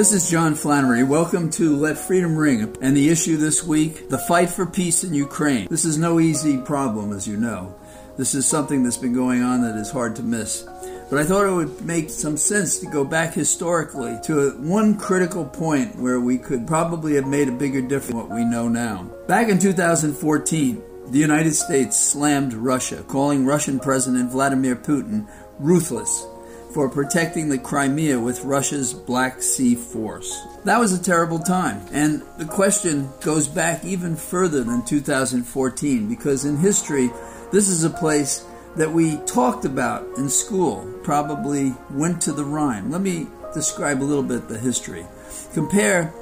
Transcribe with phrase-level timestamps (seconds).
[0.00, 1.02] This is John Flannery.
[1.02, 2.74] Welcome to Let Freedom Ring.
[2.80, 5.68] And the issue this week the fight for peace in Ukraine.
[5.68, 7.78] This is no easy problem, as you know.
[8.16, 10.62] This is something that's been going on that is hard to miss.
[11.10, 15.44] But I thought it would make some sense to go back historically to one critical
[15.44, 19.02] point where we could probably have made a bigger difference than what we know now.
[19.28, 26.26] Back in 2014, the United States slammed Russia, calling Russian President Vladimir Putin ruthless
[26.72, 30.46] for protecting the Crimea with Russia's Black Sea Force.
[30.64, 36.44] That was a terrible time, and the question goes back even further than 2014 because
[36.44, 37.10] in history,
[37.52, 38.44] this is a place
[38.76, 42.90] that we talked about in school, probably went to the rhyme.
[42.90, 45.06] Let me describe a little bit the history.
[45.52, 46.12] Compare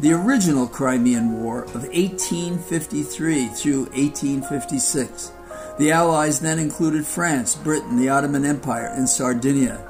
[0.00, 5.32] the original Crimean War of 1853 through 1856.
[5.78, 9.87] The Allies then included France, Britain, the Ottoman Empire, and Sardinia.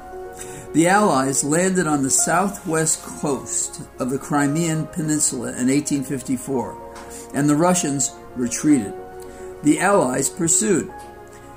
[0.71, 7.55] The Allies landed on the southwest coast of the Crimean Peninsula in 1854, and the
[7.55, 8.93] Russians retreated.
[9.63, 10.93] The Allies pursued.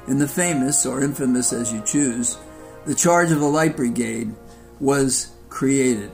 [0.08, 2.38] In the famous, or infamous as you choose,
[2.86, 4.34] the charge of the Light Brigade
[4.80, 6.10] was created.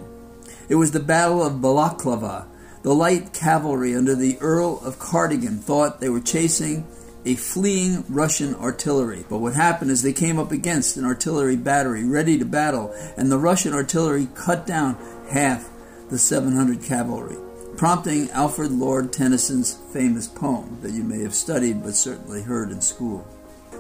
[0.69, 2.47] It was the Battle of Balaklava.
[2.83, 6.85] The light cavalry under the Earl of Cardigan thought they were chasing
[7.25, 9.25] a fleeing Russian artillery.
[9.29, 13.31] But what happened is they came up against an artillery battery ready to battle, and
[13.31, 14.97] the Russian artillery cut down
[15.31, 15.69] half
[16.11, 17.37] the 700 cavalry,
[17.77, 22.81] prompting Alfred Lord Tennyson's famous poem that you may have studied but certainly heard in
[22.81, 23.27] school.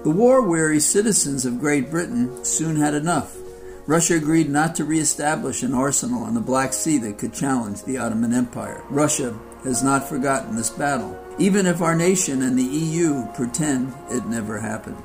[0.05, 3.37] The war weary citizens of Great Britain soon had enough.
[3.87, 7.97] Russia agreed not to reestablish an arsenal on the Black Sea that could challenge the
[7.97, 8.83] Ottoman Empire.
[8.91, 14.27] Russia has not forgotten this battle even if our nation and the EU pretend it
[14.27, 15.03] never happened.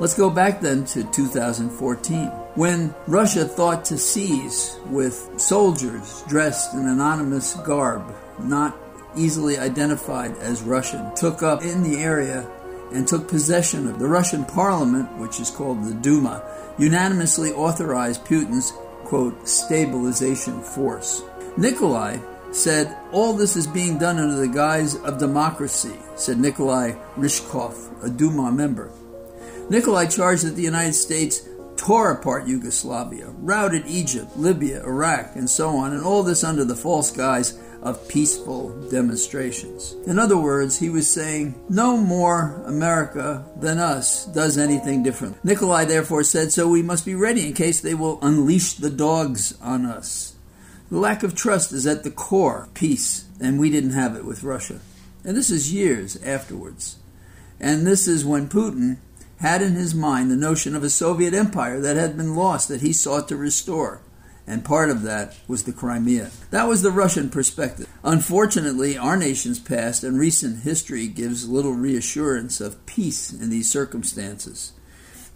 [0.00, 6.88] Let's go back then to 2014, when Russia thought to seize with soldiers dressed in
[6.88, 8.76] anonymous garb, not
[9.16, 12.44] easily identified as Russian, took up in the area
[12.92, 16.42] and took possession of the Russian parliament, which is called the Duma,
[16.76, 18.72] unanimously authorized Putin's,
[19.04, 21.22] quote, stabilization force.
[21.56, 22.18] Nikolai
[22.54, 28.08] said, All this is being done under the guise of democracy, said Nikolai Ryzhkov, a
[28.08, 28.90] Duma member.
[29.68, 35.70] Nikolai charged that the United States tore apart Yugoslavia, routed Egypt, Libya, Iraq, and so
[35.70, 39.94] on, and all this under the false guise of peaceful demonstrations.
[40.06, 45.44] In other words, he was saying, no more America than us does anything different.
[45.44, 49.58] Nikolai therefore said, so we must be ready in case they will unleash the dogs
[49.60, 50.33] on us.
[50.94, 54.24] The lack of trust is at the core of peace, and we didn't have it
[54.24, 54.78] with Russia.
[55.24, 56.98] And this is years afterwards.
[57.58, 58.98] And this is when Putin
[59.40, 62.80] had in his mind the notion of a Soviet empire that had been lost that
[62.80, 64.02] he sought to restore.
[64.46, 66.30] And part of that was the Crimea.
[66.52, 67.88] That was the Russian perspective.
[68.04, 74.70] Unfortunately, our nation's past and recent history gives little reassurance of peace in these circumstances.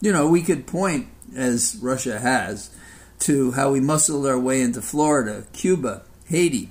[0.00, 2.70] You know, we could point, as Russia has,
[3.20, 6.70] to how we muscled our way into Florida, Cuba, Haiti,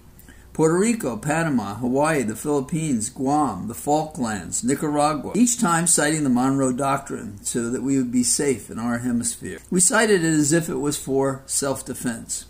[0.58, 6.74] Puerto Rico, Panama, Hawaii, the Philippines, Guam, the Falklands, Nicaragua, each time citing the Monroe
[6.74, 9.60] Doctrine so that we would be safe in our hemisphere.
[9.70, 12.46] We cited it as if it was for self defense.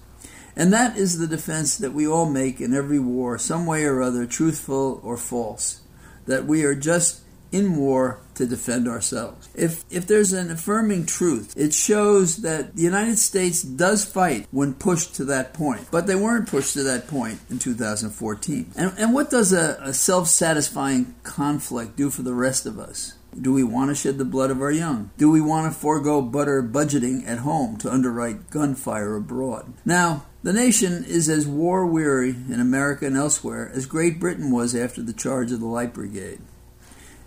[0.55, 4.01] And that is the defense that we all make in every war, some way or
[4.01, 5.81] other, truthful or false.
[6.27, 7.21] That we are just
[7.51, 9.49] in war to defend ourselves.
[9.55, 14.73] If if there's an affirming truth, it shows that the United States does fight when
[14.73, 15.87] pushed to that point.
[15.91, 18.71] But they weren't pushed to that point in 2014.
[18.75, 23.13] And, and what does a, a self-satisfying conflict do for the rest of us?
[23.39, 25.11] Do we want to shed the blood of our young?
[25.17, 29.73] Do we want to forego butter budgeting at home to underwrite gunfire abroad?
[29.85, 34.73] Now, the nation is as war weary in America and elsewhere as Great Britain was
[34.73, 36.39] after the charge of the Light Brigade.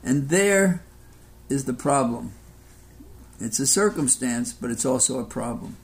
[0.03, 0.83] And there
[1.49, 2.33] is the problem.
[3.41, 5.77] It's a circumstance, but it's also a problem.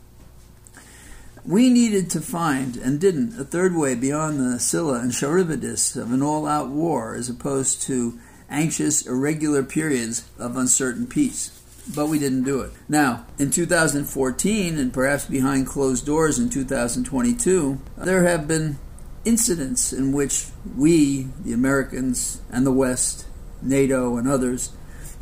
[1.44, 6.12] We needed to find, and didn't, a third way beyond the Scylla and Charybdis of
[6.12, 8.18] an all out war as opposed to
[8.50, 11.52] anxious, irregular periods of uncertain peace.
[11.94, 12.72] But we didn't do it.
[12.88, 18.78] Now, in 2014, and perhaps behind closed doors in 2022, there have been
[19.24, 23.26] incidents in which we, the Americans and the West,
[23.66, 24.72] NATO, and others,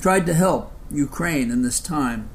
[0.00, 2.30] tried to help Ukraine in this time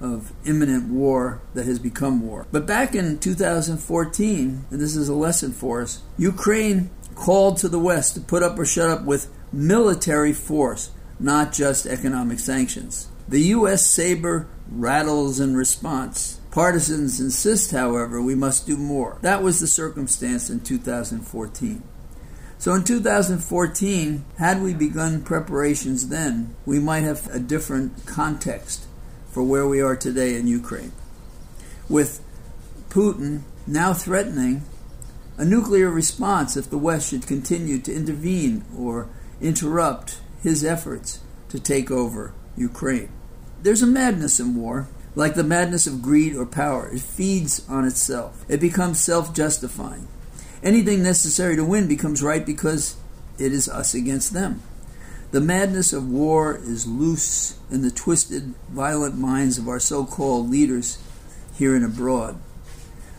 [0.00, 2.46] of imminent war that has become war.
[2.52, 7.78] But back in 2014, and this is a lesson for us, Ukraine called to the
[7.78, 13.08] West to put up or shut up with military force, not just economic sanctions.
[13.28, 13.84] The U.S.
[13.84, 19.18] saber rattles in response, Partisans insist, however, we must do more.
[19.20, 21.82] That was the circumstance in 2014.
[22.58, 28.86] So in 2014, had we begun preparations then, we might have a different context
[29.30, 30.92] for where we are today in Ukraine.
[31.88, 32.20] With
[32.90, 34.62] Putin now threatening
[35.36, 39.08] a nuclear response if the West should continue to intervene or
[39.40, 41.20] interrupt his efforts
[41.50, 43.10] to take over Ukraine.
[43.62, 46.88] There's a madness in war, like the madness of greed or power.
[46.88, 50.08] It feeds on itself, it becomes self justifying.
[50.62, 52.96] Anything necessary to win becomes right because
[53.38, 54.62] it is us against them.
[55.30, 60.50] The madness of war is loose in the twisted, violent minds of our so called
[60.50, 60.98] leaders
[61.54, 62.40] here and abroad.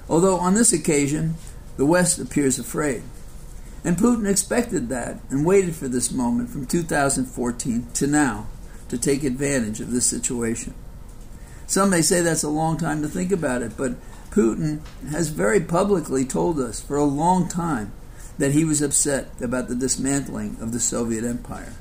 [0.09, 1.35] Although on this occasion,
[1.77, 3.03] the West appears afraid.
[3.83, 8.47] And Putin expected that and waited for this moment from 2014 to now
[8.89, 10.73] to take advantage of this situation.
[11.67, 13.93] Some may say that's a long time to think about it, but
[14.31, 17.91] Putin has very publicly told us for a long time
[18.37, 21.75] that he was upset about the dismantling of the Soviet Empire.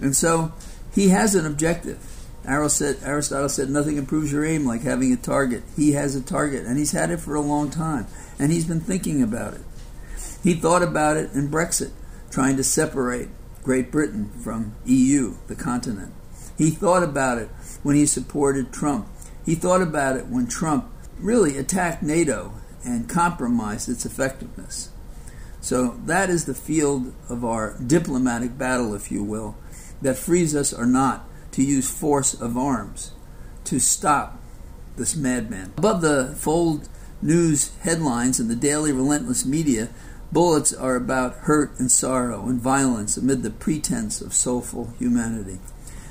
[0.00, 0.52] And so
[0.94, 1.98] he has an objective.
[2.44, 5.62] Aristotle said, nothing improves your aim like having a target.
[5.76, 8.06] He has a target, and he's had it for a long time,
[8.38, 9.62] and he's been thinking about it.
[10.42, 11.90] He thought about it in Brexit,
[12.30, 13.28] trying to separate
[13.64, 16.12] Great Britain from EU, the continent.
[16.56, 17.48] He thought about it
[17.82, 19.08] when he supported Trump.
[19.44, 20.88] He thought about it when Trump
[21.18, 22.52] really attacked NATO
[22.84, 24.90] and compromised its effectiveness.
[25.60, 29.56] So that is the field of our diplomatic battle, if you will,
[30.02, 33.12] that frees us or not to use force of arms
[33.64, 34.40] to stop
[34.96, 35.72] this madman.
[35.76, 36.88] Above the fold
[37.20, 39.88] news headlines and the daily relentless media,
[40.30, 45.58] bullets are about hurt and sorrow and violence amid the pretense of soulful humanity.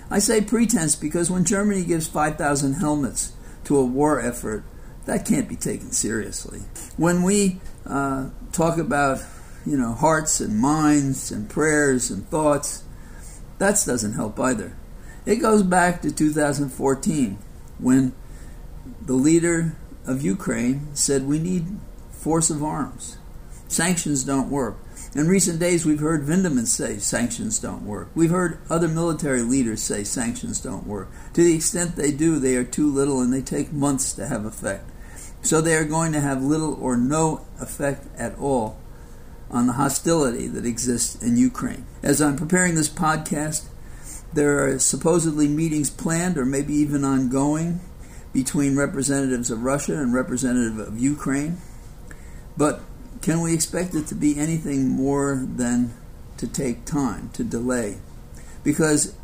[0.09, 3.33] I say pretense because when Germany gives 5,000 helmets
[3.65, 4.63] to a war effort
[5.05, 6.61] that can't be taken seriously.
[6.97, 9.19] When we uh, talk about,
[9.65, 12.83] you know, hearts and minds and prayers and thoughts,
[13.59, 14.75] that doesn't help either.
[15.25, 17.37] It goes back to 2014
[17.79, 18.13] when
[19.01, 19.75] the leader
[20.05, 21.65] of Ukraine said we need
[22.11, 23.17] force of arms.
[23.67, 24.77] Sanctions don't work.
[25.15, 28.09] In recent days, we've heard Vindman say sanctions don't work.
[28.13, 31.09] We've heard other military leaders say sanctions don't work.
[31.33, 34.45] To the extent they do, they are too little and they take months to have
[34.45, 34.89] effect.
[35.45, 38.79] So they are going to have little or no effect at all
[39.51, 41.85] on the hostility that exists in Ukraine.
[42.01, 43.65] As I'm preparing this podcast,
[44.33, 47.79] there are supposedly meetings planned or maybe even ongoing
[48.33, 51.57] between representatives of Russia and representative of Ukraine.
[52.57, 52.81] But
[53.21, 55.93] can we expect it to be anything more than
[56.37, 57.99] to take time, to delay?
[58.63, 59.15] Because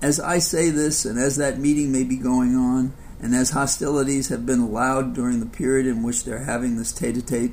[0.00, 2.92] as I say this and as that meeting may be going on,
[3.24, 7.16] and as hostilities have been allowed during the period in which they're having this tete
[7.16, 7.52] a tete,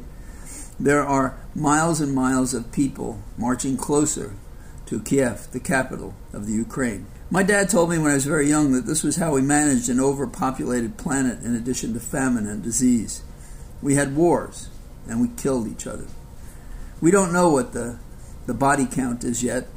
[0.78, 4.34] there are miles and miles of people marching closer
[4.88, 7.06] to Kiev, the capital of the Ukraine.
[7.30, 9.88] My dad told me when I was very young that this was how we managed
[9.88, 13.24] an overpopulated planet in addition to famine and disease.
[13.82, 14.68] We had wars
[15.08, 16.08] and we killed each other.
[17.00, 17.98] We don't know what the,
[18.46, 19.68] the body count is yet.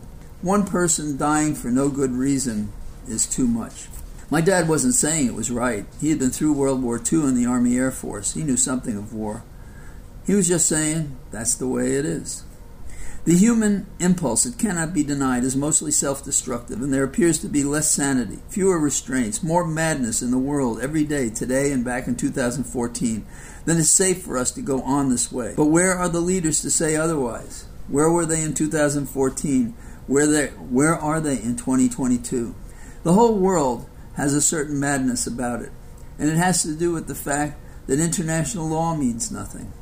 [0.42, 2.72] One person dying for no good reason
[3.06, 3.86] is too much.
[4.30, 5.86] My dad wasn't saying it was right.
[6.00, 8.34] He had been through World War II in the Army Air Force.
[8.34, 9.42] He knew something of war.
[10.26, 12.44] He was just saying, that's the way it is.
[13.24, 17.48] The human impulse, it cannot be denied, is mostly self destructive, and there appears to
[17.48, 22.06] be less sanity, fewer restraints, more madness in the world every day, today and back
[22.06, 23.26] in 2014,
[23.64, 25.54] than is safe for us to go on this way.
[25.56, 27.64] But where are the leaders to say otherwise?
[27.88, 29.74] Where were they in 2014?
[30.06, 32.54] Where, they, where are they in 2022?
[33.04, 35.70] The whole world has a certain madness about it.
[36.18, 39.72] And it has to do with the fact that international law means nothing,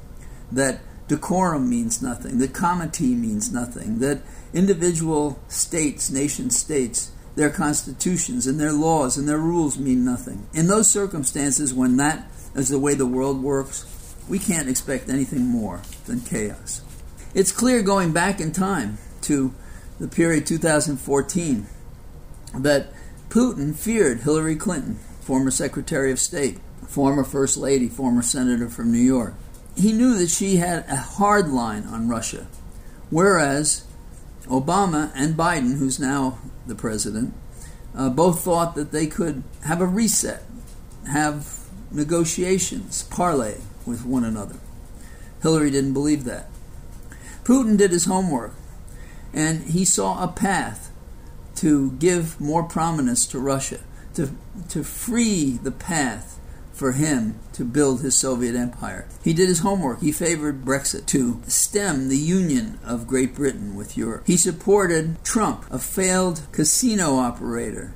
[0.50, 4.22] that decorum means nothing, that comity means nothing, that
[4.54, 10.46] individual states, nation states, their constitutions and their laws and their rules mean nothing.
[10.52, 13.86] In those circumstances, when that is the way the world works,
[14.28, 16.82] we can't expect anything more than chaos.
[17.34, 19.54] It's clear going back in time to
[19.98, 21.66] the period 2014
[22.58, 22.92] that
[23.32, 28.98] Putin feared Hillary Clinton, former Secretary of State, former First Lady, former Senator from New
[28.98, 29.32] York.
[29.74, 32.46] He knew that she had a hard line on Russia,
[33.08, 33.86] whereas
[34.48, 37.32] Obama and Biden, who's now the president,
[37.96, 40.42] uh, both thought that they could have a reset,
[41.06, 43.54] have negotiations, parley
[43.86, 44.56] with one another.
[45.40, 46.50] Hillary didn't believe that.
[47.44, 48.52] Putin did his homework,
[49.32, 50.91] and he saw a path
[51.62, 53.78] to give more prominence to Russia,
[54.14, 54.31] to,
[54.69, 56.40] to free the path
[56.73, 59.07] for him to build his Soviet empire.
[59.23, 60.00] He did his homework.
[60.00, 64.25] He favored Brexit to stem the union of Great Britain with Europe.
[64.26, 67.95] He supported Trump, a failed casino operator,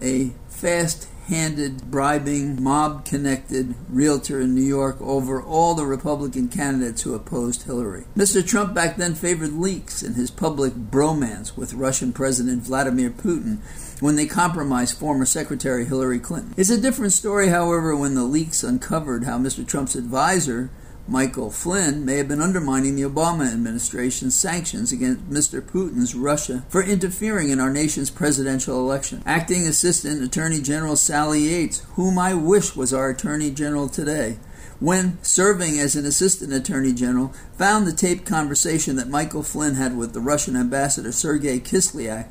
[0.00, 7.02] a fast handed, bribing, mob connected realtor in New York over all the Republican candidates
[7.02, 8.04] who opposed Hillary.
[8.16, 8.46] Mr.
[8.46, 13.58] Trump back then favored leaks in his public bromance with Russian President Vladimir Putin
[14.00, 16.54] when they compromised former Secretary Hillary Clinton.
[16.56, 19.66] It's a different story, however, when the leaks uncovered how Mr.
[19.66, 20.70] Trump's advisor
[21.08, 25.62] Michael Flynn may have been undermining the Obama administration's sanctions against Mr.
[25.62, 29.22] Putin's Russia for interfering in our nation's presidential election.
[29.24, 34.38] Acting Assistant Attorney General Sally Yates, whom I wish was our Attorney General today,
[34.80, 39.96] when serving as an assistant attorney general, found the taped conversation that Michael Flynn had
[39.96, 42.28] with the Russian ambassador Sergei Kislyak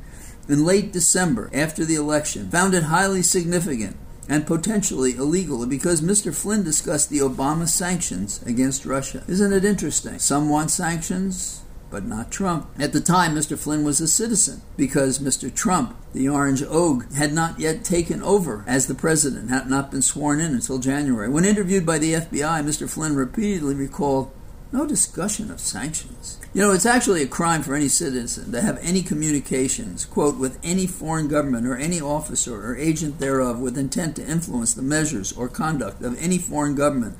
[0.48, 3.96] in late December after the election, found it highly significant
[4.28, 6.34] and potentially illegal because Mr.
[6.34, 9.22] Flynn discussed the Obama sanctions against Russia.
[9.28, 10.18] Isn't it interesting?
[10.18, 12.68] Some want sanctions, but not Trump.
[12.78, 13.58] At the time, Mr.
[13.58, 15.54] Flynn was a citizen because Mr.
[15.54, 20.02] Trump, the Orange Ogue, had not yet taken over as the president, had not been
[20.02, 21.28] sworn in until January.
[21.28, 22.88] When interviewed by the FBI, Mr.
[22.88, 24.32] Flynn repeatedly recalled
[24.72, 26.38] no discussion of sanctions.
[26.52, 30.58] You know, it's actually a crime for any citizen to have any communications, quote, with
[30.62, 35.32] any foreign government or any officer or agent thereof with intent to influence the measures
[35.32, 37.16] or conduct of any foreign government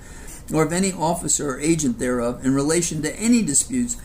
[0.53, 3.97] or of any officer or agent thereof in relation to any disputes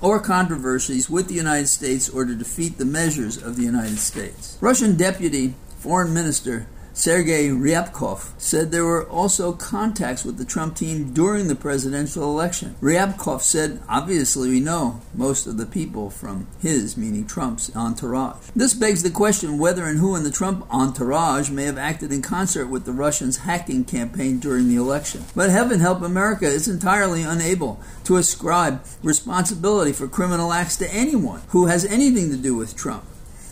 [0.00, 4.56] or controversies with the United States or to defeat the measures of the United States.
[4.60, 6.66] Russian Deputy Foreign Minister
[6.98, 12.74] Sergei Ryabkov said there were also contacts with the Trump team during the presidential election.
[12.80, 18.50] Ryabkov said, obviously, we know most of the people from his, meaning Trump's, entourage.
[18.56, 22.20] This begs the question whether and who in the Trump entourage may have acted in
[22.20, 25.22] concert with the Russians' hacking campaign during the election.
[25.36, 31.42] But heaven help America is entirely unable to ascribe responsibility for criminal acts to anyone
[31.50, 33.04] who has anything to do with Trump.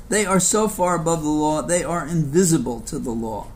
[0.08, 3.48] They are so far above the law, they are invisible to the law.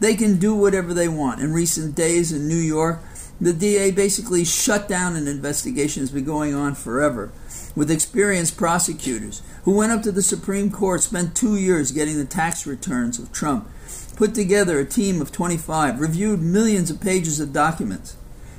[0.00, 1.40] They can do whatever they want.
[1.40, 3.00] In recent days in New York,
[3.40, 7.30] the DA basically shut down an investigation that's been going on forever
[7.74, 12.24] with experienced prosecutors who went up to the Supreme Court, spent two years getting the
[12.24, 13.68] tax returns of Trump,
[14.16, 18.16] put together a team of 25, reviewed millions of pages of documents,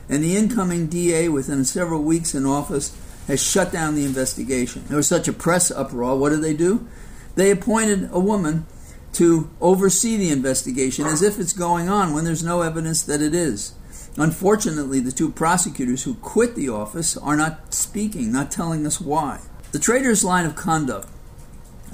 [0.07, 2.95] and the incoming DA, within several weeks in office,
[3.27, 4.85] has shut down the investigation.
[4.87, 6.17] There was such a press uproar.
[6.17, 6.87] What did they do?
[7.35, 8.65] They appointed a woman
[9.13, 13.33] to oversee the investigation as if it's going on when there's no evidence that it
[13.33, 13.73] is.
[14.17, 19.39] Unfortunately, the two prosecutors who quit the office are not speaking, not telling us why.
[19.71, 21.07] The traitor's line of conduct,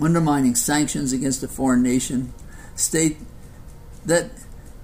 [0.01, 2.33] undermining sanctions against a foreign nation,
[2.75, 3.17] state
[4.05, 4.31] that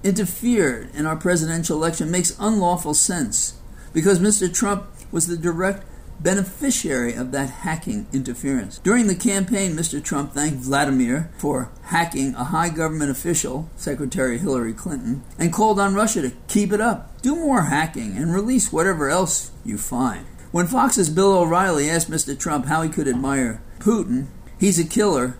[0.04, 3.54] interfered in our presidential election makes unlawful sense
[3.92, 4.52] because Mr.
[4.52, 5.84] Trump was the direct
[6.22, 8.78] beneficiary of that hacking interference.
[8.78, 10.02] During the campaign, Mr.
[10.02, 15.94] Trump thanked Vladimir for hacking a high government official, Secretary Hillary Clinton, and called on
[15.94, 17.20] Russia to keep it up.
[17.22, 20.26] Do more hacking and release whatever else you find.
[20.50, 22.38] When Fox's Bill O'Reilly asked Mr.
[22.38, 24.26] Trump how he could admire Putin,
[24.60, 25.38] he's a killer,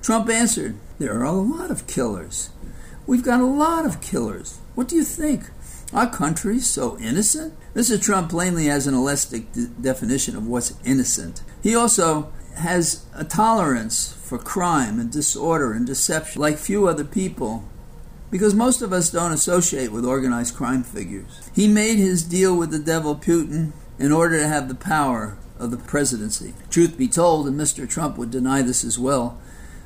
[0.00, 2.50] Trump answered, There are a lot of killers.
[3.06, 4.58] We've got a lot of killers.
[4.74, 5.50] What do you think?
[5.92, 7.54] Our country's so innocent?
[7.74, 8.00] Mr.
[8.00, 11.42] Trump plainly has an elastic de- definition of what's innocent.
[11.62, 17.68] He also has a tolerance for crime and disorder and deception like few other people
[18.30, 21.48] because most of us don't associate with organized crime figures.
[21.54, 25.70] He made his deal with the devil Putin in order to have the power of
[25.70, 26.54] the presidency.
[26.68, 27.88] Truth be told, and Mr.
[27.88, 29.40] Trump would deny this as well,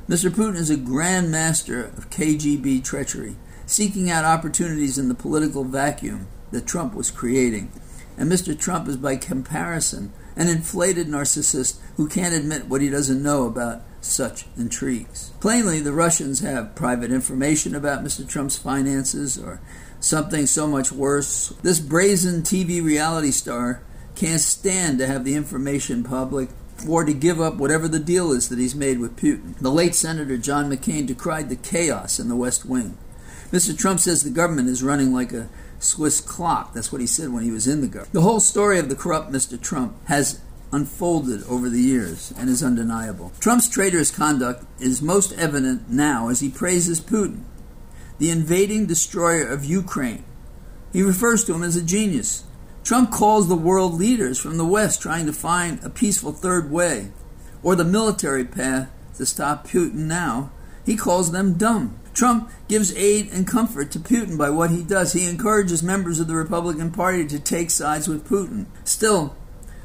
[0.08, 0.30] Mr.
[0.30, 3.36] Putin is a grand master of KGB treachery
[3.70, 7.70] seeking out opportunities in the political vacuum that Trump was creating.
[8.16, 8.58] And Mr.
[8.58, 13.82] Trump is, by comparison, an inflated narcissist who can't admit what he doesn't know about
[14.00, 15.30] such intrigues.
[15.40, 18.28] Plainly, the Russians have private information about Mr.
[18.28, 19.60] Trump's finances or
[20.00, 21.50] something so much worse.
[21.62, 23.82] This brazen TV reality star
[24.16, 26.48] can't stand to have the information public
[26.88, 29.56] or to give up whatever the deal is that he's made with Putin.
[29.58, 32.98] The late Senator John McCain decried the chaos in the West Wing.
[33.52, 33.76] Mr.
[33.76, 35.48] Trump says the government is running like a
[35.80, 36.72] Swiss clock.
[36.72, 38.12] That's what he said when he was in the government.
[38.12, 39.60] The whole story of the corrupt Mr.
[39.60, 40.40] Trump has
[40.72, 43.32] unfolded over the years and is undeniable.
[43.40, 47.42] Trump's traitorous conduct is most evident now as he praises Putin,
[48.18, 50.24] the invading destroyer of Ukraine.
[50.92, 52.44] He refers to him as a genius.
[52.84, 57.10] Trump calls the world leaders from the West trying to find a peaceful third way
[57.62, 60.50] or the military path to stop Putin now.
[60.86, 61.99] He calls them dumb.
[62.20, 65.14] Trump gives aid and comfort to Putin by what he does.
[65.14, 68.66] He encourages members of the Republican Party to take sides with Putin.
[68.84, 69.34] Still,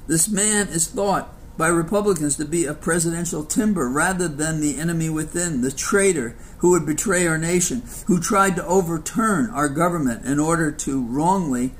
[0.07, 5.09] this man is thought by Republicans to be a presidential timber rather than the enemy
[5.09, 10.37] within, the traitor who would betray our nation, who tried to overturn our government in
[10.37, 11.71] order to wrongly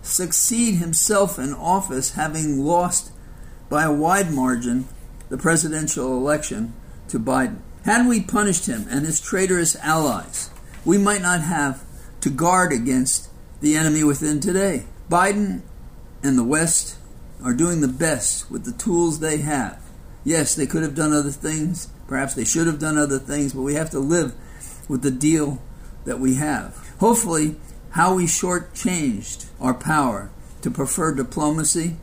[0.00, 3.12] succeed himself in office, having lost
[3.68, 4.88] by a wide margin
[5.28, 6.72] the presidential election
[7.06, 7.58] to Biden.
[7.84, 10.50] Had we punished him and his traitorous allies,
[10.84, 11.82] we might not have
[12.20, 14.84] to guard against the enemy within today.
[15.10, 15.62] Biden
[16.22, 16.98] and the West
[17.42, 19.80] are doing the best with the tools they have.
[20.24, 21.88] Yes, they could have done other things.
[22.06, 24.34] Perhaps they should have done other things, but we have to live
[24.88, 25.62] with the deal
[26.04, 26.76] that we have.
[27.00, 27.56] Hopefully,
[27.90, 31.96] how we shortchanged our power to prefer diplomacy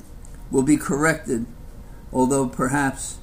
[0.50, 1.46] will be corrected,
[2.12, 3.20] although perhaps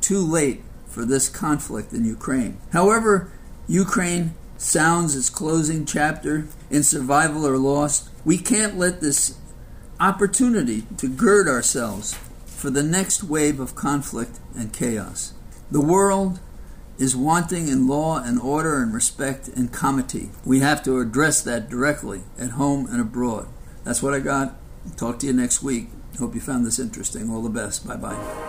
[0.00, 0.62] too late
[0.98, 2.58] for this conflict in Ukraine.
[2.72, 3.30] However,
[3.68, 9.38] Ukraine sounds its closing chapter in survival or loss, we can't let this
[10.00, 15.34] opportunity to gird ourselves for the next wave of conflict and chaos.
[15.70, 16.40] The world
[16.98, 20.30] is wanting in law and order and respect and comity.
[20.44, 23.46] We have to address that directly at home and abroad.
[23.84, 24.56] That's what I got.
[24.96, 25.90] Talk to you next week.
[26.18, 27.30] Hope you found this interesting.
[27.30, 27.86] All the best.
[27.86, 28.47] Bye bye.